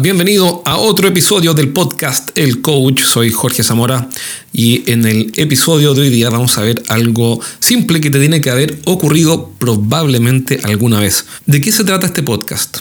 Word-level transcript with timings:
bienvenido 0.00 0.62
a 0.64 0.76
otro 0.76 1.08
episodio 1.08 1.54
del 1.54 1.68
podcast 1.68 2.30
El 2.36 2.60
Coach. 2.60 3.02
Soy 3.02 3.30
Jorge 3.30 3.62
Zamora 3.62 4.08
y 4.52 4.90
en 4.90 5.06
el 5.06 5.32
episodio 5.36 5.94
de 5.94 6.02
hoy 6.02 6.10
día 6.10 6.28
vamos 6.28 6.58
a 6.58 6.62
ver 6.62 6.82
algo 6.88 7.40
simple 7.60 8.00
que 8.00 8.10
te 8.10 8.18
tiene 8.18 8.40
que 8.40 8.50
haber 8.50 8.78
ocurrido 8.84 9.52
probablemente 9.58 10.60
alguna 10.64 11.00
vez. 11.00 11.24
¿De 11.46 11.60
qué 11.60 11.72
se 11.72 11.84
trata 11.84 12.06
este 12.06 12.22
podcast? 12.22 12.78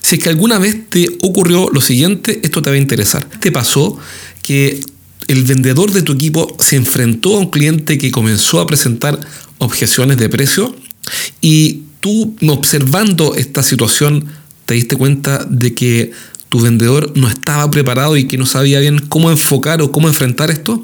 Si 0.00 0.16
es 0.16 0.22
que 0.22 0.28
alguna 0.28 0.58
vez 0.58 0.88
te 0.88 1.08
ocurrió 1.22 1.68
lo 1.72 1.80
siguiente, 1.80 2.40
esto 2.42 2.62
te 2.62 2.70
va 2.70 2.76
a 2.76 2.78
interesar. 2.78 3.28
Te 3.40 3.50
pasó 3.50 3.98
que 4.42 4.80
el 5.28 5.44
vendedor 5.44 5.90
de 5.90 6.02
tu 6.02 6.12
equipo 6.12 6.56
se 6.60 6.76
enfrentó 6.76 7.36
a 7.36 7.40
un 7.40 7.50
cliente 7.50 7.98
que 7.98 8.10
comenzó 8.10 8.60
a 8.60 8.66
presentar 8.66 9.18
objeciones 9.58 10.18
de 10.18 10.28
precio 10.28 10.76
y 11.40 11.82
tú 12.00 12.36
observando 12.48 13.34
esta 13.34 13.62
situación 13.62 14.26
te 14.66 14.74
diste 14.74 14.96
cuenta 14.96 15.46
de 15.48 15.74
que 15.74 16.12
tu 16.48 16.60
vendedor 16.60 17.12
no 17.16 17.28
estaba 17.28 17.70
preparado 17.70 18.16
y 18.16 18.24
que 18.24 18.38
no 18.38 18.46
sabía 18.46 18.80
bien 18.80 18.98
cómo 19.08 19.30
enfocar 19.30 19.82
o 19.82 19.92
cómo 19.92 20.08
enfrentar 20.08 20.50
esto? 20.50 20.82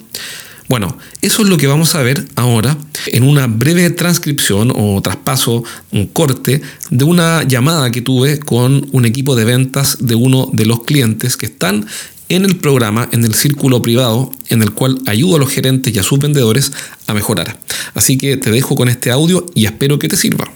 Bueno, 0.69 0.97
eso 1.21 1.43
es 1.43 1.48
lo 1.48 1.59
que 1.59 1.66
vamos 1.66 1.95
a 1.95 2.02
ver 2.02 2.27
ahora 2.35 2.79
en 3.07 3.25
una 3.25 3.47
breve 3.47 3.91
transcripción 3.91 4.73
o 4.75 5.02
traspaso, 5.02 5.65
un 5.91 6.07
corte 6.07 6.62
de 6.91 7.05
una 7.05 7.43
llamada 7.43 7.91
que 7.91 8.01
tuve 8.01 8.38
con 8.38 8.88
un 8.93 9.05
equipo 9.05 9.37
de 9.37 9.45
ventas 9.45 9.98
de 10.01 10.15
uno 10.15 10.48
de 10.52 10.65
los 10.65 10.85
clientes 10.85 11.37
que 11.37 11.47
están 11.47 11.87
en 12.30 12.47
el 12.47 12.57
programa, 12.57 13.09
en 13.13 13.24
el 13.24 13.35
círculo 13.35 13.83
privado, 13.83 14.30
en 14.49 14.63
el 14.63 14.73
cual 14.73 14.99
ayudo 15.07 15.37
a 15.37 15.38
los 15.38 15.51
gerentes 15.51 15.95
y 15.95 15.99
a 15.99 16.02
sus 16.02 16.19
vendedores 16.19 16.73
a 17.07 17.13
mejorar. 17.13 17.59
Así 17.93 18.16
que 18.16 18.38
te 18.38 18.51
dejo 18.51 18.74
con 18.74 18.88
este 18.88 19.10
audio 19.10 19.45
y 19.55 19.66
espero 19.66 19.99
que 19.99 20.09
te 20.09 20.16
sirva. 20.16 20.51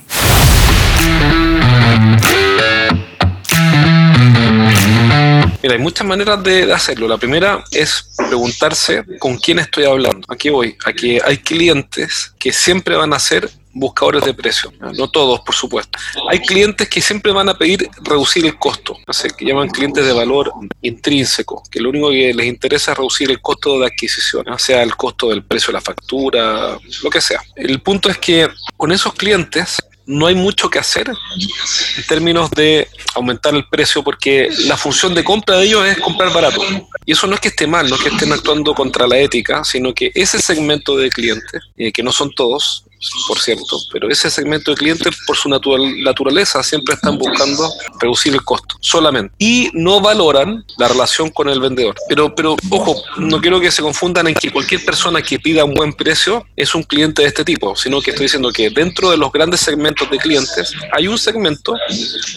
Mira, 5.67 5.79
hay 5.79 5.83
muchas 5.83 6.07
maneras 6.07 6.41
de, 6.45 6.73
hacerlo. 6.73 7.09
La 7.09 7.19
primera 7.19 7.65
es 7.73 8.15
preguntarse 8.29 9.03
con 9.19 9.37
quién 9.37 9.59
estoy 9.59 9.83
hablando. 9.83 10.25
Aquí 10.29 10.49
voy, 10.49 10.77
aquí 10.85 11.19
hay 11.25 11.39
clientes 11.39 12.33
que 12.39 12.53
siempre 12.53 12.95
van 12.95 13.13
a 13.13 13.19
ser 13.19 13.51
buscadores 13.73 14.25
de 14.25 14.33
precio. 14.33 14.73
No 14.97 15.11
todos, 15.11 15.41
por 15.41 15.57
supuesto. 15.57 15.99
Hay 16.31 16.39
clientes 16.39 16.89
que 16.89 17.01
siempre 17.01 17.33
van 17.33 17.49
a 17.49 17.59
pedir 17.59 17.91
reducir 18.01 18.47
el 18.47 18.57
costo, 18.61 18.97
sé, 19.11 19.31
que 19.31 19.45
llaman 19.45 19.69
clientes 19.69 20.07
de 20.07 20.13
valor 20.13 20.53
intrínseco, 20.83 21.65
que 21.69 21.81
lo 21.81 21.89
único 21.89 22.11
que 22.11 22.33
les 22.33 22.47
interesa 22.47 22.93
es 22.93 22.99
reducir 22.99 23.29
el 23.33 23.41
costo 23.41 23.81
de 23.81 23.87
adquisición, 23.87 24.45
sea 24.59 24.85
el 24.85 24.95
costo 24.95 25.31
del 25.31 25.43
precio 25.43 25.73
de 25.73 25.73
la 25.73 25.81
factura, 25.81 26.79
lo 27.03 27.11
que 27.11 27.21
sea. 27.21 27.43
El 27.57 27.83
punto 27.83 28.09
es 28.09 28.19
que 28.19 28.49
con 28.77 28.93
esos 28.93 29.15
clientes 29.15 29.79
no 30.07 30.27
hay 30.27 30.35
mucho 30.35 30.71
que 30.71 30.79
hacer 30.79 31.09
en 31.09 32.07
términos 32.07 32.51
de 32.51 32.89
aumentar 33.15 33.55
el 33.55 33.67
precio 33.69 34.03
porque 34.03 34.49
la 34.67 34.77
función 34.77 35.15
de 35.15 35.25
compra 35.25 35.57
de 35.57 35.67
ellos 35.67 35.87
es 35.87 35.99
comprar 35.99 36.33
barato. 36.33 36.63
Y 37.05 37.13
eso 37.13 37.27
no 37.27 37.35
es 37.35 37.41
que 37.41 37.49
esté 37.49 37.67
mal, 37.67 37.89
no 37.89 37.97
es 37.97 38.03
que 38.03 38.09
estén 38.09 38.33
actuando 38.33 38.75
contra 38.75 39.07
la 39.07 39.19
ética, 39.19 39.65
sino 39.65 39.93
que 39.93 40.13
ese 40.15 40.41
segmento 40.41 40.97
de 40.97 41.11
clientes, 41.11 41.63
eh, 41.77 41.93
que 41.93 42.03
no 42.03 42.13
son 42.13 42.33
todos, 42.35 42.86
por 43.27 43.39
cierto, 43.39 43.79
pero 43.93 44.09
ese 44.09 44.31
segmento 44.31 44.71
de 44.71 44.77
clientes, 44.77 45.17
por 45.27 45.37
su 45.37 45.49
naturaleza, 45.49 46.63
siempre 46.63 46.95
están 46.95 47.19
buscando 47.19 47.69
reducir 48.01 48.35
el 48.35 48.45
costo, 48.45 48.77
solamente. 48.81 49.35
Y 49.39 49.71
no 49.73 50.01
valoran 50.01 50.65
la 50.79 50.89
relación 50.89 51.31
con 51.31 51.49
el 51.49 51.61
vendedor. 51.61 51.95
Pero, 52.09 52.35
pero 52.35 52.57
ojo, 52.71 53.03
no 53.19 53.41
quiero 53.41 53.61
que 53.61 53.71
se 53.71 53.83
confundan 53.83 54.29
en 54.29 54.35
que 54.35 54.51
cualquier 54.51 54.85
persona 54.85 55.23
que 55.23 55.39
pida 55.39 55.65
un 55.65 55.75
buen 55.75 55.93
precio 55.93 56.45
es 56.57 56.75
un 56.75 56.83
cliente 56.83 57.23
de 57.23 57.29
este 57.29 57.45
tipo, 57.45 57.77
sino 57.77 58.01
que 58.01 58.11
estoy 58.11 58.25
diciendo 58.27 58.51
que 58.53 58.71
dentro 58.71 59.11
de 59.11 59.17
los 59.17 59.33
grandes 59.33 59.61
segmentos 59.61 60.11
de 60.11 60.19
clientes 60.19 60.73
hay 60.93 61.09
un 61.09 61.19
segmento 61.19 61.75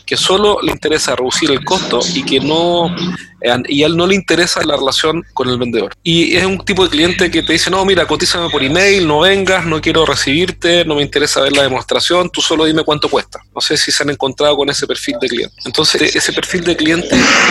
que 0.05 0.17
solo 0.17 0.59
le 0.61 0.71
interesa 0.71 1.15
reducir 1.15 1.51
el 1.51 1.63
costo 1.63 1.99
y 2.13 2.23
que 2.23 2.39
no 2.39 2.95
y 3.67 3.83
a 3.83 3.89
no 3.89 4.07
le 4.07 4.15
interesa 4.15 4.63
la 4.65 4.75
relación 4.75 5.23
con 5.33 5.49
el 5.49 5.57
vendedor. 5.57 5.95
Y 6.03 6.35
es 6.35 6.45
un 6.45 6.63
tipo 6.65 6.83
de 6.83 6.89
cliente 6.89 7.31
que 7.31 7.43
te 7.43 7.53
dice, 7.53 7.69
no, 7.69 7.83
mira, 7.85 8.05
cotízame 8.05 8.49
por 8.49 8.63
email, 8.63 9.07
no 9.07 9.21
vengas, 9.21 9.65
no 9.65 9.81
quiero 9.81 10.05
no 10.85 10.95
me 10.95 11.01
interesa 11.01 11.41
ver 11.41 11.53
la 11.53 11.63
demostración, 11.63 12.29
tú 12.29 12.41
solo 12.41 12.65
dime 12.65 12.83
cuánto 12.83 13.09
cuesta. 13.09 13.39
No 13.53 13.61
sé 13.61 13.77
si 13.77 13.91
se 13.91 14.03
han 14.03 14.09
encontrado 14.09 14.55
con 14.57 14.69
ese 14.69 14.85
perfil 14.85 15.15
de 15.21 15.27
cliente. 15.27 15.55
Entonces, 15.65 16.15
ese 16.15 16.33
perfil 16.33 16.63
de 16.63 16.75
cliente, 16.75 17.09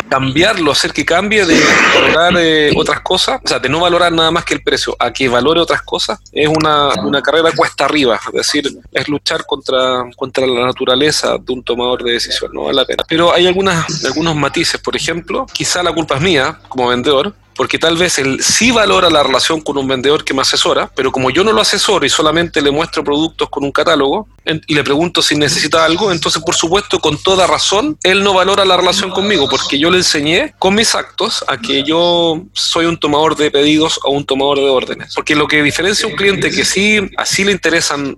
cambiarlo, 0.08 0.72
hacer 0.72 0.92
que 0.92 1.04
cambie 1.04 1.44
de 1.44 1.58
valorar 1.94 2.34
eh, 2.38 2.72
otras 2.76 3.00
cosas, 3.00 3.40
o 3.44 3.48
sea, 3.48 3.58
de 3.58 3.68
no 3.68 3.80
valorar 3.80 4.12
nada 4.12 4.30
más 4.30 4.44
que 4.44 4.54
el 4.54 4.62
precio, 4.62 4.96
a 4.98 5.12
que 5.12 5.28
valore 5.28 5.60
otras 5.60 5.82
cosas, 5.82 6.18
es 6.32 6.48
una, 6.48 6.94
una 7.02 7.22
carrera 7.22 7.50
cuesta 7.54 7.84
arriba, 7.84 8.20
es 8.26 8.32
decir, 8.32 8.78
es 8.92 9.08
luchar 9.08 9.44
contra, 9.46 10.04
contra 10.16 10.46
la 10.46 10.66
naturaleza 10.66 11.36
de 11.38 11.52
un 11.52 11.62
tomador 11.62 12.02
de 12.02 12.12
decisión, 12.12 12.52
no 12.52 12.64
vale 12.64 12.76
la 12.76 12.84
pena. 12.84 13.04
Pero 13.08 13.32
hay 13.32 13.46
algunas, 13.46 14.04
algunos 14.04 14.36
matices, 14.36 14.80
por 14.80 14.96
ejemplo, 14.96 15.46
quizás 15.52 15.82
la 15.84 15.92
culpa 15.92 16.16
es 16.16 16.20
mía 16.20 16.58
como 16.68 16.88
vendedor, 16.88 17.34
porque 17.58 17.76
tal 17.76 17.96
vez 17.96 18.20
él 18.20 18.38
sí 18.40 18.70
valora 18.70 19.10
la 19.10 19.20
relación 19.24 19.60
con 19.60 19.76
un 19.76 19.88
vendedor 19.88 20.22
que 20.22 20.32
me 20.32 20.42
asesora, 20.42 20.88
pero 20.94 21.10
como 21.10 21.28
yo 21.28 21.42
no 21.42 21.52
lo 21.52 21.60
asesoro 21.60 22.06
y 22.06 22.08
solamente 22.08 22.62
le 22.62 22.70
muestro 22.70 23.02
productos 23.02 23.48
con 23.50 23.64
un 23.64 23.72
catálogo 23.72 24.28
y 24.66 24.74
le 24.74 24.84
pregunto 24.84 25.22
si 25.22 25.36
necesita 25.36 25.84
algo, 25.84 26.12
entonces 26.12 26.42
por 26.42 26.54
supuesto 26.54 26.98
con 26.98 27.18
toda 27.18 27.46
razón 27.46 27.98
él 28.02 28.22
no 28.22 28.34
valora 28.34 28.64
la 28.64 28.76
relación 28.76 29.10
conmigo, 29.10 29.48
porque 29.48 29.78
yo 29.78 29.90
le 29.90 29.98
enseñé 29.98 30.54
con 30.58 30.74
mis 30.74 30.94
actos 30.94 31.44
a 31.46 31.58
que 31.58 31.82
yo 31.82 32.42
soy 32.52 32.86
un 32.86 32.98
tomador 32.98 33.36
de 33.36 33.50
pedidos 33.50 34.00
o 34.04 34.10
un 34.10 34.24
tomador 34.24 34.58
de 34.58 34.68
órdenes. 34.68 35.14
Porque 35.14 35.34
lo 35.34 35.46
que 35.46 35.62
diferencia 35.62 36.06
a 36.06 36.10
un 36.10 36.16
cliente 36.16 36.50
que 36.50 36.64
sí, 36.64 37.00
así 37.16 37.44
le 37.44 37.52
interesan 37.52 38.16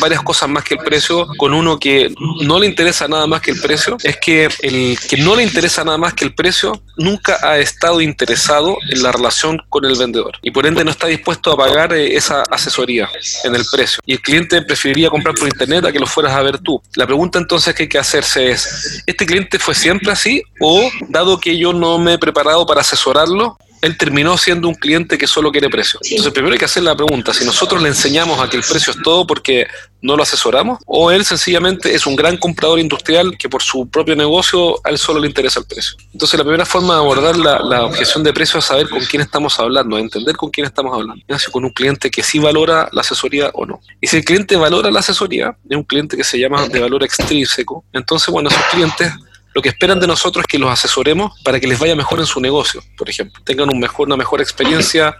varias 0.00 0.22
cosas 0.22 0.48
más 0.48 0.64
que 0.64 0.74
el 0.74 0.80
precio, 0.80 1.26
con 1.36 1.54
uno 1.54 1.78
que 1.78 2.12
no 2.42 2.58
le 2.58 2.66
interesa 2.66 3.08
nada 3.08 3.26
más 3.26 3.40
que 3.40 3.52
el 3.52 3.60
precio, 3.60 3.96
es 4.02 4.16
que 4.18 4.48
el 4.62 4.98
que 5.08 5.16
no 5.16 5.36
le 5.36 5.42
interesa 5.42 5.84
nada 5.84 5.98
más 5.98 6.14
que 6.14 6.24
el 6.24 6.34
precio 6.34 6.82
nunca 6.96 7.38
ha 7.42 7.58
estado 7.58 8.00
interesado 8.00 8.76
en 8.90 9.02
la 9.02 9.12
relación 9.12 9.60
con 9.68 9.84
el 9.84 9.96
vendedor 9.96 10.38
y 10.42 10.50
por 10.50 10.66
ende 10.66 10.84
no 10.84 10.90
está 10.90 11.06
dispuesto 11.06 11.52
a 11.52 11.56
pagar 11.56 11.92
eh, 11.92 12.16
esa 12.16 12.42
asesoría 12.50 13.08
en 13.44 13.54
el 13.54 13.64
precio. 13.70 14.00
Y 14.04 14.12
el 14.12 14.20
cliente 14.20 14.62
preferiría 14.62 15.10
comprar 15.10 15.34
por 15.34 15.48
internet 15.48 15.67
que 15.92 15.98
lo 15.98 16.06
fueras 16.06 16.34
a 16.34 16.42
ver 16.42 16.58
tú. 16.58 16.82
La 16.94 17.06
pregunta 17.06 17.38
entonces 17.38 17.74
que 17.74 17.84
hay 17.84 17.88
que 17.88 17.98
hacerse 17.98 18.50
es, 18.50 19.02
¿este 19.06 19.26
cliente 19.26 19.58
fue 19.58 19.74
siempre 19.74 20.10
así 20.10 20.42
o 20.60 20.90
dado 21.08 21.38
que 21.38 21.58
yo 21.58 21.72
no 21.72 21.98
me 21.98 22.14
he 22.14 22.18
preparado 22.18 22.66
para 22.66 22.80
asesorarlo, 22.80 23.58
él 23.82 23.96
terminó 23.96 24.36
siendo 24.36 24.68
un 24.68 24.74
cliente 24.74 25.18
que 25.18 25.26
solo 25.26 25.50
quiere 25.50 25.68
precio. 25.68 26.00
Entonces, 26.02 26.32
primero 26.32 26.52
hay 26.52 26.58
que 26.58 26.64
hacer 26.64 26.82
la 26.82 26.96
pregunta, 26.96 27.32
si 27.32 27.44
nosotros 27.44 27.82
le 27.82 27.88
enseñamos 27.88 28.40
a 28.40 28.48
que 28.48 28.56
el 28.56 28.62
precio 28.62 28.92
es 28.92 29.02
todo 29.02 29.26
porque 29.26 29.66
no 30.00 30.16
lo 30.16 30.22
asesoramos, 30.22 30.78
o 30.86 31.10
él 31.10 31.24
sencillamente 31.24 31.94
es 31.94 32.06
un 32.06 32.14
gran 32.14 32.36
comprador 32.36 32.78
industrial 32.78 33.36
que 33.36 33.48
por 33.48 33.62
su 33.62 33.88
propio 33.88 34.14
negocio 34.14 34.76
a 34.84 34.90
él 34.90 34.98
solo 34.98 35.20
le 35.20 35.26
interesa 35.26 35.60
el 35.60 35.66
precio. 35.66 35.96
Entonces, 36.12 36.38
la 36.38 36.44
primera 36.44 36.64
forma 36.64 36.94
de 36.94 37.00
abordar 37.00 37.36
la, 37.36 37.84
objeción 37.84 38.22
de 38.22 38.32
precio 38.32 38.58
es 38.58 38.64
saber 38.64 38.88
con 38.88 39.00
quién 39.00 39.22
estamos 39.22 39.58
hablando, 39.58 39.98
entender 39.98 40.36
con 40.36 40.50
quién 40.50 40.66
estamos 40.66 40.94
hablando. 40.94 41.38
Si 41.38 41.50
con 41.50 41.64
un 41.64 41.70
cliente 41.70 42.10
que 42.10 42.22
sí 42.22 42.38
valora 42.38 42.88
la 42.92 43.00
asesoría 43.00 43.50
o 43.54 43.66
no. 43.66 43.80
Y 44.00 44.06
si 44.06 44.18
el 44.18 44.24
cliente 44.24 44.56
valora 44.56 44.90
la 44.90 45.00
asesoría, 45.00 45.56
es 45.68 45.76
un 45.76 45.84
cliente 45.84 46.16
que 46.16 46.24
se 46.24 46.38
llama 46.38 46.68
de 46.68 46.80
valor 46.80 47.02
extrínseco, 47.04 47.84
entonces, 47.92 48.28
bueno, 48.28 48.48
esos 48.48 48.62
clientes 48.70 49.12
lo 49.58 49.62
que 49.62 49.70
esperan 49.70 49.98
de 49.98 50.06
nosotros 50.06 50.44
es 50.44 50.46
que 50.46 50.56
los 50.56 50.70
asesoremos 50.70 51.32
para 51.42 51.58
que 51.58 51.66
les 51.66 51.80
vaya 51.80 51.96
mejor 51.96 52.20
en 52.20 52.26
su 52.26 52.40
negocio, 52.40 52.80
por 52.96 53.10
ejemplo. 53.10 53.42
Tengan 53.44 53.68
un 53.68 53.80
mejor, 53.80 54.06
una 54.06 54.16
mejor 54.16 54.40
experiencia 54.40 55.16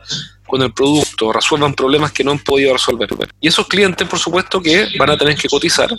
con 0.47 0.62
el 0.62 0.72
producto, 0.72 1.32
resuelvan 1.32 1.75
problemas 1.75 2.12
que 2.12 2.22
no 2.22 2.31
han 2.31 2.38
podido 2.38 2.72
resolver. 2.72 3.09
Y 3.41 3.49
esos 3.49 3.66
clientes, 3.66 4.06
por 4.06 4.21
supuesto, 4.21 4.62
que 4.62 4.91
van 4.97 5.10
a 5.10 5.19
tener 5.19 5.34
que 5.34 5.49
cotizar 5.49 5.91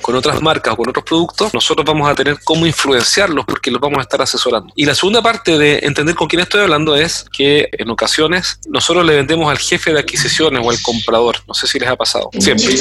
con 0.00 0.14
otras 0.14 0.40
marcas 0.40 0.74
o 0.74 0.76
con 0.76 0.88
otros 0.88 1.04
productos, 1.04 1.52
nosotros 1.52 1.84
vamos 1.84 2.08
a 2.08 2.14
tener 2.14 2.38
cómo 2.44 2.66
influenciarlos 2.66 3.44
porque 3.44 3.72
los 3.72 3.80
vamos 3.80 3.98
a 3.98 4.02
estar 4.02 4.22
asesorando. 4.22 4.72
Y 4.76 4.84
la 4.84 4.94
segunda 4.94 5.20
parte 5.20 5.58
de 5.58 5.80
entender 5.82 6.14
con 6.14 6.28
quién 6.28 6.40
estoy 6.40 6.60
hablando 6.60 6.94
es 6.94 7.26
que 7.32 7.68
en 7.72 7.90
ocasiones 7.90 8.60
nosotros 8.68 9.04
le 9.04 9.16
vendemos 9.16 9.50
al 9.50 9.58
jefe 9.58 9.92
de 9.92 9.98
adquisiciones 9.98 10.62
o 10.64 10.70
al 10.70 10.80
comprador. 10.82 11.38
No 11.48 11.52
sé 11.52 11.66
si 11.66 11.80
les 11.80 11.88
ha 11.88 11.96
pasado. 11.96 12.30
Siempre. 12.38 12.76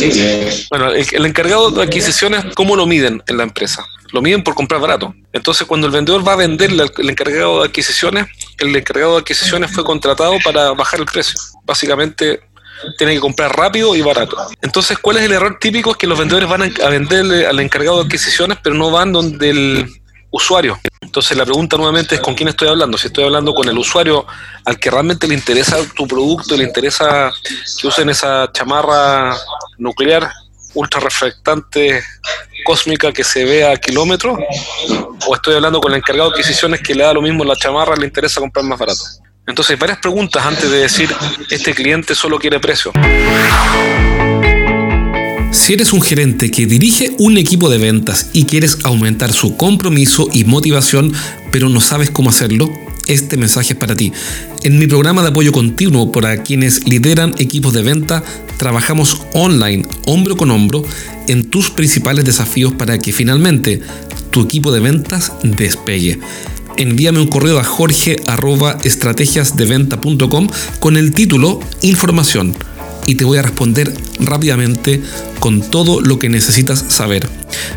Bueno, 0.69 0.91
el 0.91 1.25
encargado 1.25 1.71
de 1.71 1.81
adquisiciones, 1.81 2.45
¿cómo 2.53 2.75
lo 2.75 2.85
miden 2.85 3.23
en 3.25 3.37
la 3.37 3.43
empresa? 3.43 3.83
Lo 4.11 4.21
miden 4.21 4.43
por 4.43 4.55
comprar 4.55 4.81
barato. 4.81 5.13
Entonces, 5.33 5.67
cuando 5.67 5.87
el 5.87 5.93
vendedor 5.93 6.27
va 6.27 6.33
a 6.33 6.37
venderle 6.37 6.83
al 6.83 7.09
encargado 7.09 7.61
de 7.61 7.67
adquisiciones, 7.67 8.27
el 8.59 8.75
encargado 8.75 9.13
de 9.13 9.19
adquisiciones 9.19 9.71
fue 9.71 9.83
contratado 9.83 10.35
para 10.43 10.71
bajar 10.71 10.99
el 10.99 11.05
precio. 11.05 11.39
Básicamente, 11.63 12.41
tiene 12.97 13.15
que 13.15 13.19
comprar 13.19 13.55
rápido 13.55 13.95
y 13.95 14.01
barato. 14.01 14.37
Entonces, 14.61 14.97
¿cuál 14.99 15.17
es 15.17 15.23
el 15.23 15.31
error 15.31 15.57
típico? 15.59 15.91
Es 15.91 15.97
que 15.97 16.07
los 16.07 16.17
vendedores 16.17 16.47
van 16.47 16.63
a 16.63 16.89
venderle 16.89 17.47
al 17.47 17.59
encargado 17.59 17.97
de 17.97 18.05
adquisiciones, 18.05 18.57
pero 18.63 18.75
no 18.75 18.91
van 18.91 19.11
donde 19.11 19.49
el 19.49 20.01
usuario. 20.29 20.79
Entonces, 21.01 21.37
la 21.37 21.45
pregunta 21.45 21.77
nuevamente 21.77 22.15
es 22.15 22.21
con 22.21 22.35
quién 22.35 22.49
estoy 22.49 22.67
hablando. 22.67 22.97
Si 22.97 23.07
estoy 23.07 23.23
hablando 23.23 23.53
con 23.53 23.67
el 23.67 23.77
usuario 23.77 24.25
al 24.65 24.77
que 24.77 24.91
realmente 24.91 25.27
le 25.27 25.33
interesa 25.33 25.77
tu 25.95 26.07
producto, 26.07 26.55
le 26.55 26.63
interesa 26.63 27.31
que 27.79 27.87
usen 27.87 28.09
esa 28.09 28.51
chamarra 28.51 29.35
nuclear 29.77 30.29
ultra 30.77 30.99
reflectante 30.99 32.03
cósmica 32.63 33.11
que 33.11 33.23
se 33.23 33.45
ve 33.45 33.65
a 33.65 33.75
kilómetros, 33.77 34.37
o 35.25 35.35
estoy 35.35 35.55
hablando 35.55 35.81
con 35.81 35.91
el 35.91 35.99
encargado 35.99 36.29
de 36.29 36.35
adquisiciones 36.35 36.81
que 36.81 36.93
le 36.93 37.03
da 37.03 37.13
lo 37.13 37.21
mismo 37.21 37.43
la 37.43 37.55
chamarra, 37.55 37.95
le 37.95 38.05
interesa 38.05 38.39
comprar 38.39 38.65
más 38.65 38.77
barato. 38.77 39.03
Entonces, 39.47 39.79
varias 39.79 39.99
preguntas 39.99 40.45
antes 40.45 40.69
de 40.69 40.79
decir, 40.79 41.09
este 41.49 41.73
cliente 41.73 42.13
solo 42.13 42.37
quiere 42.37 42.59
precio. 42.59 42.91
Si 45.51 45.73
eres 45.73 45.93
un 45.93 46.01
gerente 46.01 46.51
que 46.51 46.65
dirige 46.65 47.15
un 47.17 47.37
equipo 47.37 47.69
de 47.69 47.77
ventas 47.77 48.29
y 48.33 48.45
quieres 48.45 48.79
aumentar 48.83 49.31
su 49.31 49.55
compromiso 49.57 50.27
y 50.33 50.43
motivación, 50.43 51.13
pero 51.51 51.69
no 51.69 51.79
sabes 51.79 52.11
cómo 52.11 52.29
hacerlo, 52.29 52.69
este 53.07 53.37
mensaje 53.37 53.73
es 53.73 53.79
para 53.79 53.95
ti. 53.95 54.11
En 54.67 54.77
mi 54.79 54.85
programa 54.85 55.21
de 55.21 55.29
apoyo 55.29 55.53
continuo 55.53 56.11
para 56.11 56.43
quienes 56.43 56.85
lideran 56.89 57.33
equipos 57.37 57.71
de 57.71 57.83
venta, 57.83 58.21
trabajamos 58.57 59.21
online, 59.31 59.85
hombro 60.05 60.35
con 60.35 60.51
hombro, 60.51 60.83
en 61.29 61.45
tus 61.45 61.69
principales 61.69 62.25
desafíos 62.25 62.73
para 62.73 62.99
que 62.99 63.13
finalmente 63.13 63.79
tu 64.29 64.41
equipo 64.41 64.73
de 64.73 64.81
ventas 64.81 65.31
despegue. 65.41 66.19
Envíame 66.75 67.21
un 67.21 67.27
correo 67.27 67.59
a 67.59 67.63
jorge.estrategiasdeventa.com 67.63 70.49
con 70.81 70.97
el 70.97 71.13
título 71.13 71.61
Información 71.81 72.53
y 73.07 73.15
te 73.15 73.25
voy 73.25 73.39
a 73.39 73.41
responder 73.41 73.91
rápidamente 74.19 75.01
con 75.39 75.61
todo 75.61 75.99
lo 76.01 76.19
que 76.19 76.29
necesitas 76.29 76.85
saber. 76.89 77.27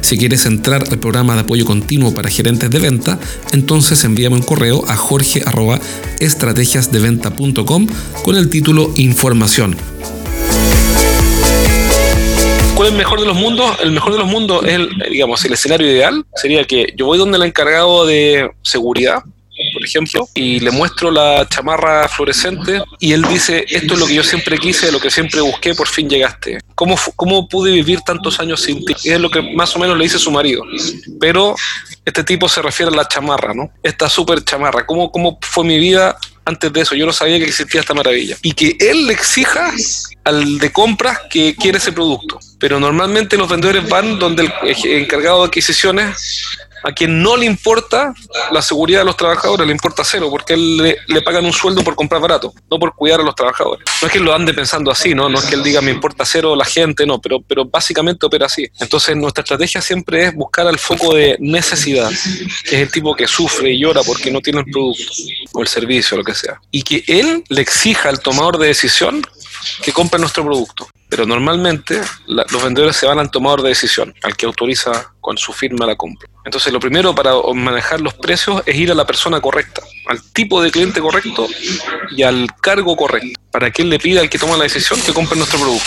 Si 0.02 0.18
quieres 0.18 0.44
entrar 0.44 0.84
al 0.90 0.98
programa 0.98 1.32
de 1.34 1.40
apoyo 1.40 1.64
continuo 1.64 2.12
para 2.12 2.28
gerentes 2.28 2.70
de 2.70 2.78
venta, 2.78 3.18
entonces 3.52 4.04
envíame 4.04 4.36
un 4.36 4.42
correo 4.42 4.84
a 4.88 4.96
jorge.estrategiasdeventa.com 4.96 7.86
con 8.22 8.36
el 8.36 8.50
título 8.50 8.92
Información. 8.96 9.78
¿Cuál 12.74 12.88
es 12.88 12.92
el 12.92 12.98
mejor 12.98 13.20
de 13.20 13.26
los 13.26 13.36
mundos? 13.36 13.70
El 13.82 13.92
mejor 13.92 14.12
de 14.12 14.18
los 14.18 14.26
mundos 14.26 14.64
es, 14.64 14.72
el, 14.72 14.90
digamos, 15.10 15.44
el 15.44 15.52
escenario 15.52 15.86
ideal. 15.86 16.24
Sería 16.34 16.64
que 16.64 16.92
yo 16.96 17.06
voy 17.06 17.18
donde 17.18 17.36
el 17.36 17.44
encargado 17.44 18.04
de 18.06 18.50
seguridad 18.62 19.22
ejemplo, 19.84 20.28
y 20.34 20.60
le 20.60 20.70
muestro 20.70 21.10
la 21.10 21.46
chamarra 21.48 22.08
fluorescente 22.08 22.82
y 22.98 23.12
él 23.12 23.22
dice, 23.22 23.64
esto 23.68 23.94
es 23.94 24.00
lo 24.00 24.06
que 24.06 24.14
yo 24.14 24.22
siempre 24.22 24.58
quise, 24.58 24.92
lo 24.92 25.00
que 25.00 25.10
siempre 25.10 25.40
busqué, 25.40 25.74
por 25.74 25.88
fin 25.88 26.08
llegaste. 26.08 26.58
¿Cómo, 26.74 26.96
cómo 27.16 27.48
pude 27.48 27.72
vivir 27.72 28.00
tantos 28.00 28.40
años 28.40 28.62
sin 28.62 28.84
ti? 28.84 28.94
Es 29.04 29.20
lo 29.20 29.30
que 29.30 29.42
más 29.42 29.74
o 29.76 29.78
menos 29.78 29.96
le 29.96 30.04
dice 30.04 30.18
su 30.18 30.30
marido. 30.30 30.62
Pero 31.18 31.54
este 32.04 32.24
tipo 32.24 32.48
se 32.48 32.62
refiere 32.62 32.90
a 32.92 32.96
la 32.96 33.06
chamarra, 33.06 33.54
¿no? 33.54 33.70
Esta 33.82 34.08
súper 34.08 34.44
chamarra. 34.44 34.86
¿Cómo, 34.86 35.10
¿Cómo 35.12 35.38
fue 35.40 35.64
mi 35.64 35.78
vida 35.78 36.16
antes 36.44 36.72
de 36.72 36.80
eso? 36.80 36.94
Yo 36.94 37.06
no 37.06 37.12
sabía 37.12 37.38
que 37.38 37.44
existía 37.44 37.80
esta 37.80 37.94
maravilla. 37.94 38.36
Y 38.42 38.52
que 38.52 38.76
él 38.80 39.06
le 39.06 39.12
exija 39.12 39.72
al 40.24 40.58
de 40.58 40.72
compras 40.72 41.20
que 41.30 41.54
quiere 41.54 41.78
ese 41.78 41.92
producto. 41.92 42.38
Pero 42.58 42.80
normalmente 42.80 43.36
los 43.36 43.48
vendedores 43.48 43.88
van 43.88 44.18
donde 44.18 44.50
el 44.62 45.02
encargado 45.02 45.40
de 45.40 45.46
adquisiciones 45.46 46.58
a 46.82 46.92
quien 46.92 47.22
no 47.22 47.36
le 47.36 47.46
importa 47.46 48.14
la 48.50 48.62
seguridad 48.62 49.00
de 49.00 49.04
los 49.04 49.16
trabajadores, 49.16 49.66
le 49.66 49.72
importa 49.72 50.04
cero, 50.04 50.28
porque 50.30 50.54
él 50.54 50.76
le, 51.06 51.22
pagan 51.22 51.44
un 51.44 51.52
sueldo 51.52 51.82
por 51.82 51.94
comprar 51.94 52.20
barato, 52.20 52.52
no 52.70 52.78
por 52.78 52.94
cuidar 52.94 53.20
a 53.20 53.22
los 53.22 53.34
trabajadores. 53.34 53.84
No 54.00 54.06
es 54.06 54.12
que 54.12 54.20
lo 54.20 54.34
ande 54.34 54.54
pensando 54.54 54.90
así, 54.90 55.14
¿no? 55.14 55.28
No 55.28 55.38
es 55.38 55.44
que 55.44 55.54
él 55.54 55.62
diga 55.62 55.80
me 55.80 55.90
importa 55.90 56.24
cero 56.24 56.56
la 56.56 56.64
gente, 56.64 57.06
no, 57.06 57.20
pero, 57.20 57.40
pero 57.40 57.64
básicamente 57.64 58.26
opera 58.26 58.46
así. 58.46 58.66
Entonces 58.80 59.16
nuestra 59.16 59.42
estrategia 59.42 59.80
siempre 59.80 60.26
es 60.26 60.34
buscar 60.34 60.66
al 60.66 60.78
foco 60.78 61.14
de 61.14 61.36
necesidad, 61.40 62.10
que 62.64 62.76
es 62.76 62.82
el 62.82 62.90
tipo 62.90 63.14
que 63.14 63.26
sufre 63.26 63.72
y 63.72 63.80
llora 63.80 64.02
porque 64.02 64.30
no 64.30 64.40
tiene 64.40 64.60
el 64.60 64.66
producto 64.66 65.12
o 65.52 65.62
el 65.62 65.68
servicio, 65.68 66.16
o 66.16 66.18
lo 66.18 66.24
que 66.24 66.34
sea. 66.34 66.60
Y 66.70 66.82
que 66.82 67.04
él 67.06 67.44
le 67.48 67.60
exija 67.60 68.08
al 68.08 68.20
tomador 68.20 68.58
de 68.58 68.68
decisión 68.68 69.22
que 69.82 69.92
compre 69.92 70.18
nuestro 70.18 70.44
producto. 70.44 70.88
Pero 71.10 71.26
normalmente 71.26 72.00
los 72.26 72.62
vendedores 72.62 72.96
se 72.96 73.06
van 73.06 73.18
al 73.18 73.30
tomador 73.30 73.62
de 73.62 73.70
decisión, 73.70 74.14
al 74.22 74.36
que 74.36 74.46
autoriza 74.46 75.12
con 75.20 75.36
su 75.36 75.52
firma 75.52 75.84
la 75.84 75.96
compra. 75.96 76.30
Entonces 76.44 76.72
lo 76.72 76.80
primero 76.80 77.14
para 77.14 77.32
manejar 77.52 78.00
los 78.00 78.14
precios 78.14 78.62
es 78.64 78.76
ir 78.76 78.90
a 78.90 78.94
la 78.94 79.04
persona 79.04 79.40
correcta, 79.40 79.82
al 80.06 80.22
tipo 80.32 80.62
de 80.62 80.70
cliente 80.70 81.00
correcto 81.00 81.48
y 82.16 82.22
al 82.22 82.46
cargo 82.60 82.96
correcto, 82.96 83.38
para 83.50 83.70
que 83.70 83.82
él 83.82 83.90
le 83.90 83.98
pida 83.98 84.20
al 84.20 84.30
que 84.30 84.38
toma 84.38 84.56
la 84.56 84.62
decisión 84.62 85.00
que 85.02 85.12
compre 85.12 85.36
nuestro 85.36 85.58
producto. 85.58 85.86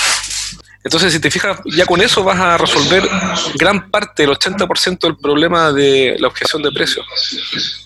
Entonces, 0.83 1.13
si 1.13 1.19
te 1.19 1.31
fijas, 1.31 1.59
ya 1.65 1.85
con 1.85 2.01
eso 2.01 2.23
vas 2.23 2.39
a 2.39 2.57
resolver 2.57 3.07
gran 3.55 3.89
parte, 3.89 4.23
el 4.23 4.31
80% 4.31 4.99
del 4.99 5.17
problema 5.17 5.71
de 5.71 6.17
la 6.19 6.27
objeción 6.27 6.61
de 6.61 6.71
precios, 6.71 7.05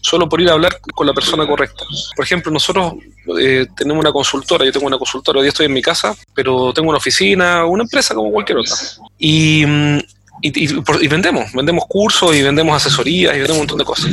solo 0.01 0.27
por 0.27 0.41
ir 0.41 0.49
a 0.49 0.53
hablar 0.53 0.79
con 0.95 1.05
la 1.05 1.13
persona 1.13 1.45
correcta. 1.45 1.83
Por 2.15 2.25
ejemplo, 2.25 2.51
nosotros 2.51 2.93
eh, 3.39 3.67
tenemos 3.75 4.01
una 4.01 4.11
consultora, 4.11 4.65
yo 4.65 4.71
tengo 4.71 4.87
una 4.87 4.97
consultora, 4.97 5.39
hoy 5.39 5.47
estoy 5.47 5.67
en 5.67 5.73
mi 5.73 5.81
casa, 5.81 6.15
pero 6.33 6.73
tengo 6.73 6.89
una 6.89 6.97
oficina, 6.97 7.65
una 7.65 7.83
empresa 7.83 8.15
como 8.15 8.31
cualquier 8.31 8.59
otra. 8.59 8.75
Y 9.19 9.63
mm, 9.65 9.99
y, 10.41 11.07
vendemos, 11.07 11.51
vendemos 11.53 11.85
cursos 11.87 12.35
y 12.35 12.41
vendemos 12.41 12.75
asesorías 12.75 13.35
y 13.35 13.39
vendemos 13.39 13.57
un 13.57 13.61
montón 13.61 13.77
de 13.77 13.85
cosas. 13.85 14.11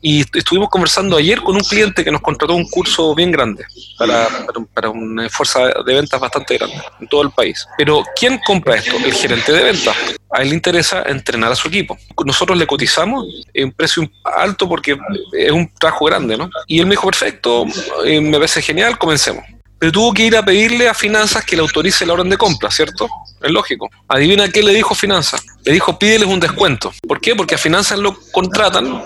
Y 0.00 0.20
estuvimos 0.20 0.68
conversando 0.68 1.16
ayer 1.16 1.40
con 1.40 1.54
un 1.54 1.62
cliente 1.62 2.04
que 2.04 2.10
nos 2.10 2.20
contrató 2.20 2.54
un 2.54 2.68
curso 2.68 3.14
bien 3.14 3.30
grande 3.30 3.64
para, 3.98 4.28
para, 4.74 4.90
una 4.90 5.28
fuerza 5.28 5.68
de 5.84 5.94
ventas 5.94 6.20
bastante 6.20 6.56
grande 6.56 6.76
en 7.00 7.08
todo 7.08 7.22
el 7.22 7.30
país. 7.30 7.66
Pero 7.76 8.02
¿quién 8.16 8.40
compra 8.44 8.76
esto? 8.76 8.96
El 9.04 9.12
gerente 9.12 9.52
de 9.52 9.62
ventas. 9.62 9.96
A 10.32 10.42
él 10.42 10.50
le 10.50 10.54
interesa 10.54 11.02
entrenar 11.02 11.50
a 11.50 11.56
su 11.56 11.68
equipo. 11.68 11.98
Nosotros 12.24 12.56
le 12.56 12.66
cotizamos 12.66 13.26
en 13.52 13.72
precio 13.72 14.08
alto 14.24 14.68
porque 14.68 14.96
es 15.32 15.50
un 15.50 15.68
trabajo 15.74 16.04
grande, 16.04 16.36
¿no? 16.36 16.48
Y 16.66 16.78
él 16.78 16.86
me 16.86 16.92
dijo, 16.92 17.06
perfecto, 17.06 17.66
eh, 18.04 18.20
me 18.20 18.38
parece 18.38 18.62
genial, 18.62 18.96
comencemos 18.96 19.44
pero 19.80 19.92
tuvo 19.92 20.12
que 20.12 20.24
ir 20.24 20.36
a 20.36 20.44
pedirle 20.44 20.88
a 20.88 20.94
Finanzas 20.94 21.42
que 21.42 21.56
le 21.56 21.62
autorice 21.62 22.04
la 22.04 22.12
orden 22.12 22.28
de 22.28 22.36
compra, 22.36 22.70
¿cierto? 22.70 23.08
Es 23.42 23.50
lógico. 23.50 23.88
Adivina 24.06 24.46
qué 24.50 24.62
le 24.62 24.74
dijo 24.74 24.94
Finanzas. 24.94 25.42
Le 25.64 25.72
dijo 25.72 25.98
pídeles 25.98 26.28
un 26.28 26.38
descuento. 26.38 26.92
¿Por 27.08 27.18
qué? 27.18 27.34
Porque 27.34 27.54
a 27.54 27.58
Finanzas 27.58 27.98
lo 27.98 28.14
contratan 28.30 29.02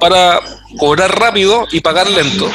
para 0.00 0.40
cobrar 0.78 1.16
rápido 1.18 1.66
y 1.70 1.80
pagar 1.80 2.08
lento 2.08 2.50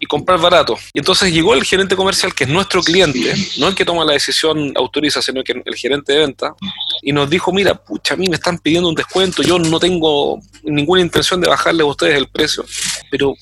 y 0.00 0.06
comprar 0.06 0.40
barato. 0.40 0.76
Y 0.92 0.98
entonces 0.98 1.32
llegó 1.32 1.54
el 1.54 1.62
gerente 1.62 1.94
comercial, 1.94 2.34
que 2.34 2.44
es 2.44 2.50
nuestro 2.50 2.82
cliente, 2.82 3.32
no 3.58 3.68
el 3.68 3.74
que 3.74 3.84
toma 3.84 4.04
la 4.04 4.12
decisión, 4.12 4.72
autoriza, 4.76 5.22
sino 5.22 5.42
que 5.42 5.62
el 5.64 5.74
gerente 5.76 6.12
de 6.12 6.18
venta, 6.18 6.54
y 7.00 7.12
nos 7.12 7.30
dijo, 7.30 7.52
mira, 7.52 7.74
pucha, 7.74 8.14
a 8.14 8.16
mí 8.16 8.26
me 8.28 8.36
están 8.36 8.58
pidiendo 8.58 8.88
un 8.88 8.94
descuento, 8.94 9.42
yo 9.42 9.58
no 9.58 9.78
tengo 9.78 10.40
ninguna 10.64 11.00
intención 11.00 11.40
de 11.40 11.48
bajarle 11.48 11.82
a 11.82 11.86
ustedes 11.86 12.16
el 12.16 12.28
precio, 12.28 12.64
pero 13.10 13.34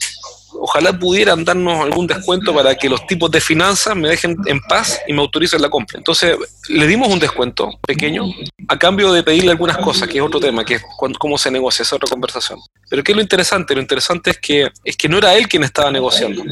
ojalá 0.65 0.99
pudieran 0.99 1.45
darnos 1.45 1.85
algún 1.85 2.07
descuento 2.07 2.55
para 2.55 2.75
que 2.75 2.89
los 2.89 3.07
tipos 3.07 3.31
de 3.31 3.39
finanzas 3.39 3.95
me 3.95 4.09
dejen 4.09 4.35
en 4.47 4.61
paz 4.63 4.99
y 5.07 5.13
me 5.13 5.21
autoricen 5.21 5.61
la 5.61 5.69
compra. 5.69 5.99
Entonces, 5.99 6.39
le 6.71 6.87
dimos 6.87 7.09
un 7.09 7.19
descuento 7.19 7.69
pequeño 7.87 8.25
a 8.69 8.79
cambio 8.79 9.13
de 9.13 9.23
pedirle 9.23 9.51
algunas 9.51 9.77
cosas, 9.77 10.09
que 10.09 10.17
es 10.17 10.25
otro 10.25 10.41
tema, 10.41 10.65
que 10.65 10.77
es 10.77 10.83
cómo 11.19 11.37
se 11.37 11.51
negocia, 11.51 11.83
esa 11.83 11.97
otra 11.97 12.09
conversación. 12.09 12.59
Pero 12.89 13.05
¿qué 13.05 13.13
es 13.13 13.17
lo 13.17 13.21
interesante? 13.23 13.75
Lo 13.75 13.83
interesante 13.83 14.31
es 14.31 14.39
que, 14.39 14.71
es 14.83 14.97
que 14.97 15.07
no 15.07 15.19
era 15.19 15.35
él 15.35 15.49
quien 15.49 15.65
estaba 15.65 15.91
negociando. 15.91 16.43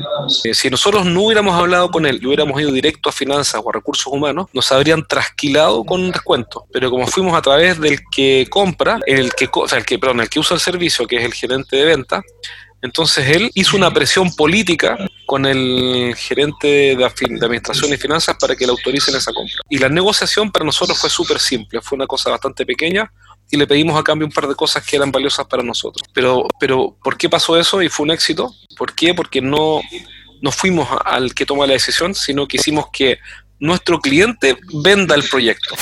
Eh, 0.44 0.52
si 0.52 0.68
nosotros 0.68 1.06
no 1.06 1.22
hubiéramos 1.22 1.54
hablado 1.54 1.90
con 1.90 2.04
él 2.04 2.18
y 2.20 2.26
hubiéramos 2.26 2.60
ido 2.60 2.70
directo 2.70 3.08
a 3.08 3.12
finanzas 3.12 3.62
o 3.64 3.70
a 3.70 3.72
recursos 3.72 4.12
humanos, 4.12 4.48
nos 4.52 4.70
habrían 4.72 5.06
trasquilado 5.06 5.84
con 5.84 6.02
un 6.02 6.10
descuento. 6.10 6.66
Pero 6.70 6.90
como 6.90 7.06
fuimos 7.06 7.34
a 7.34 7.40
través 7.40 7.80
del 7.80 8.00
que 8.14 8.46
compra, 8.50 9.00
el 9.06 9.32
que, 9.32 9.48
o 9.50 9.68
sea, 9.68 9.78
el 9.78 9.86
que, 9.86 9.98
perdón, 9.98 10.20
el 10.20 10.28
que 10.28 10.38
usa 10.38 10.54
el 10.54 10.60
servicio, 10.60 11.06
que 11.06 11.16
es 11.16 11.24
el 11.24 11.32
gerente 11.32 11.76
de 11.76 11.84
venta, 11.86 12.22
entonces 12.82 13.28
él 13.28 13.50
hizo 13.54 13.76
una 13.76 13.92
presión 13.92 14.34
política 14.34 14.98
con 15.24 15.46
el 15.46 16.14
gerente 16.16 16.96
de, 16.96 17.04
administración 17.04 17.92
y 17.92 17.96
finanzas 17.96 18.36
para 18.38 18.56
que 18.56 18.66
le 18.66 18.72
autoricen 18.72 19.14
esa 19.14 19.32
compra. 19.32 19.54
Y 19.70 19.78
la 19.78 19.88
negociación 19.88 20.50
para 20.50 20.64
nosotros 20.64 20.98
fue 20.98 21.08
súper 21.08 21.38
simple, 21.38 21.80
fue 21.80 21.96
una 21.96 22.08
cosa 22.08 22.30
bastante 22.30 22.66
pequeña 22.66 23.10
y 23.48 23.56
le 23.56 23.68
pedimos 23.68 23.98
a 23.98 24.02
cambio 24.02 24.26
un 24.26 24.32
par 24.32 24.48
de 24.48 24.56
cosas 24.56 24.84
que 24.84 24.96
eran 24.96 25.12
valiosas 25.12 25.46
para 25.46 25.62
nosotros. 25.62 26.08
Pero, 26.12 26.48
pero 26.58 26.96
¿por 27.02 27.16
qué 27.16 27.28
pasó 27.28 27.56
eso 27.56 27.80
y 27.82 27.88
fue 27.88 28.04
un 28.04 28.10
éxito? 28.10 28.52
¿Por 28.76 28.94
qué? 28.94 29.14
Porque 29.14 29.40
no, 29.40 29.80
no 30.40 30.50
fuimos 30.50 30.88
al 31.04 31.34
que 31.34 31.46
toma 31.46 31.68
la 31.68 31.74
decisión, 31.74 32.16
sino 32.16 32.48
que 32.48 32.56
hicimos 32.56 32.86
que 32.92 33.18
nuestro 33.60 34.00
cliente 34.00 34.56
venda 34.82 35.14
el 35.14 35.22
proyecto. 35.22 35.76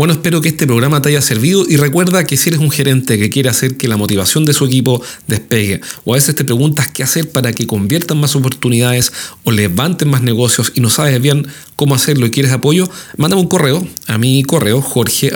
Bueno, 0.00 0.14
espero 0.14 0.40
que 0.40 0.48
este 0.48 0.66
programa 0.66 1.02
te 1.02 1.10
haya 1.10 1.20
servido 1.20 1.66
y 1.68 1.76
recuerda 1.76 2.24
que 2.24 2.38
si 2.38 2.48
eres 2.48 2.62
un 2.62 2.70
gerente 2.70 3.18
que 3.18 3.28
quiere 3.28 3.50
hacer 3.50 3.76
que 3.76 3.86
la 3.86 3.98
motivación 3.98 4.46
de 4.46 4.54
su 4.54 4.64
equipo 4.64 5.02
despegue 5.26 5.82
o 6.06 6.14
a 6.14 6.16
veces 6.16 6.34
te 6.34 6.42
preguntas 6.42 6.88
qué 6.88 7.02
hacer 7.02 7.30
para 7.30 7.52
que 7.52 7.66
conviertan 7.66 8.18
más 8.18 8.34
oportunidades 8.34 9.12
o 9.44 9.50
levanten 9.50 10.08
más 10.08 10.22
negocios 10.22 10.72
y 10.74 10.80
no 10.80 10.88
sabes 10.88 11.20
bien 11.20 11.46
cómo 11.76 11.94
hacerlo 11.94 12.24
y 12.24 12.30
quieres 12.30 12.52
apoyo, 12.52 12.88
mándame 13.18 13.42
un 13.42 13.48
correo 13.48 13.86
a 14.06 14.16
mi 14.16 14.42
correo 14.42 14.80
jorge 14.80 15.32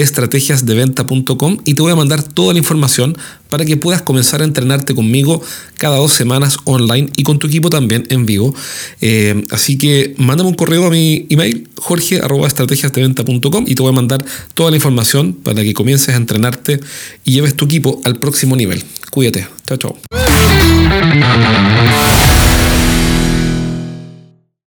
estrategiasdeventa.com 0.00 1.58
y 1.64 1.74
te 1.74 1.82
voy 1.82 1.92
a 1.92 1.96
mandar 1.96 2.22
toda 2.22 2.52
la 2.52 2.58
información 2.58 3.16
para 3.48 3.64
que 3.64 3.76
puedas 3.76 4.02
comenzar 4.02 4.42
a 4.42 4.44
entrenarte 4.44 4.94
conmigo 4.94 5.42
cada 5.76 5.96
dos 5.96 6.12
semanas 6.12 6.58
online 6.64 7.10
y 7.16 7.22
con 7.22 7.38
tu 7.38 7.46
equipo 7.46 7.70
también 7.70 8.06
en 8.10 8.26
vivo. 8.26 8.54
Eh, 9.00 9.44
así 9.50 9.78
que 9.78 10.14
mándame 10.16 10.50
un 10.50 10.54
correo 10.54 10.86
a 10.86 10.90
mi 10.90 11.26
email 11.28 11.68
jorge.estrategiasdeventa.com 11.76 13.64
y 13.66 13.74
te 13.74 13.82
voy 13.82 13.90
a 13.90 13.94
mandar 13.94 14.24
toda 14.54 14.70
la 14.70 14.76
información 14.76 15.32
para 15.32 15.62
que 15.62 15.74
comiences 15.74 16.14
a 16.14 16.16
entrenarte 16.16 16.80
y 17.24 17.32
lleves 17.32 17.54
tu 17.56 17.64
equipo 17.64 18.00
al 18.04 18.16
próximo 18.16 18.56
nivel. 18.56 18.82
Cuídate. 19.10 19.48
Chao, 19.66 19.78
chao. 19.78 19.96